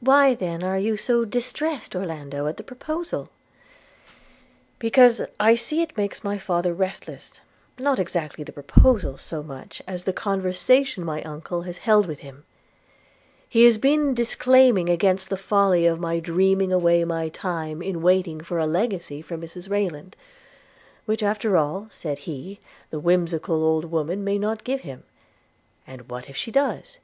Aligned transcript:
'Why 0.00 0.34
then 0.34 0.62
are 0.62 0.78
you 0.78 0.96
so 0.96 1.26
distrest, 1.26 1.94
Orlando, 1.94 2.46
at 2.46 2.56
the 2.56 2.62
proposal?' 2.62 3.28
'Because 4.78 5.20
I 5.38 5.54
see 5.54 5.82
it 5.82 5.98
makes 5.98 6.24
my 6.24 6.38
father 6.38 6.72
restless– 6.72 7.42
not 7.78 7.98
exactly 7.98 8.42
the 8.42 8.54
proposal, 8.54 9.18
so 9.18 9.42
much 9.42 9.82
as 9.86 10.04
the 10.04 10.14
conversation 10.14 11.04
my 11.04 11.20
uncle 11.24 11.60
has 11.64 11.76
held 11.76 12.06
with 12.06 12.20
him.– 12.20 12.46
He 13.50 13.64
has 13.64 13.76
been 13.76 14.14
declaiming 14.14 14.88
against 14.88 15.28
the 15.28 15.36
folly 15.36 15.84
of 15.84 16.00
my 16.00 16.20
dreaming 16.20 16.72
away 16.72 17.04
my 17.04 17.28
time 17.28 17.82
in 17.82 18.00
waiting 18.00 18.40
for 18.40 18.58
a 18.58 18.64
legacy 18.66 19.20
from 19.20 19.42
Mrs 19.42 19.68
Rayland; 19.68 20.16
which 21.04 21.22
after 21.22 21.58
all, 21.58 21.86
said 21.90 22.20
he, 22.20 22.60
the 22.88 22.98
whimsical 22.98 23.62
old 23.62 23.84
woman 23.90 24.24
may 24.24 24.38
not 24.38 24.64
give 24.64 24.80
him– 24.80 25.02
and 25.86 26.08
what 26.08 26.30
if 26.30 26.36
she 26.38 26.50
does? 26.50 26.98